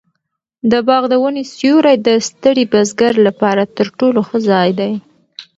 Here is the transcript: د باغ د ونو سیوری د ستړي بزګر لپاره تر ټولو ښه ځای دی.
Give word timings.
د 0.71 0.73
باغ 0.87 1.03
د 1.09 1.13
ونو 1.23 1.41
سیوری 1.55 1.95
د 2.07 2.09
ستړي 2.27 2.63
بزګر 2.71 3.13
لپاره 3.27 3.63
تر 3.77 3.87
ټولو 3.99 4.19
ښه 4.27 4.37
ځای 4.49 4.69
دی. 4.79 4.93